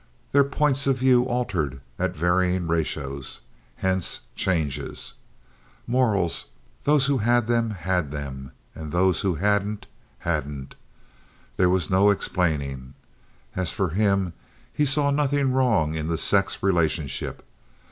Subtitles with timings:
[0.31, 5.13] Their points of view altered at varying ratios—hence changes.
[5.85, 9.85] Morals—those who had them had them; those who hadn't,
[10.17, 10.73] hadn't.
[11.55, 12.95] There was no explaining.
[13.55, 14.33] As for him,
[14.73, 17.45] he saw nothing wrong in the sex relationship.